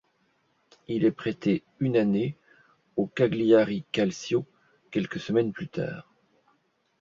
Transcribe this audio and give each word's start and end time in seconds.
Il 0.87 1.05
est 1.05 1.11
prêté 1.11 1.63
une 1.79 1.95
année 1.95 2.35
au 2.95 3.05
Cagliari 3.05 3.85
Calcio 3.91 4.47
quelques 4.89 5.19
semaines 5.19 5.51
plus 5.53 5.67
tard. 5.67 6.11